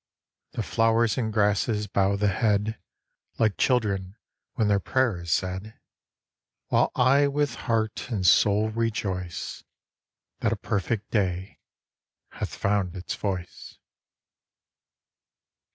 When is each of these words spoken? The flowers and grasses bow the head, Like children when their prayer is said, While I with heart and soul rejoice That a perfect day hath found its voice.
The 0.53 0.63
flowers 0.63 1.15
and 1.15 1.31
grasses 1.31 1.85
bow 1.85 2.15
the 2.15 2.27
head, 2.29 2.79
Like 3.37 3.55
children 3.55 4.15
when 4.55 4.67
their 4.67 4.79
prayer 4.79 5.19
is 5.19 5.31
said, 5.31 5.79
While 6.69 6.91
I 6.95 7.27
with 7.27 7.53
heart 7.53 8.09
and 8.09 8.25
soul 8.25 8.71
rejoice 8.71 9.63
That 10.39 10.53
a 10.53 10.55
perfect 10.55 11.11
day 11.11 11.59
hath 12.29 12.55
found 12.55 12.95
its 12.95 13.13
voice. 13.13 13.77